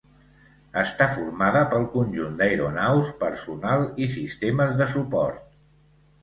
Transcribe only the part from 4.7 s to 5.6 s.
de suport.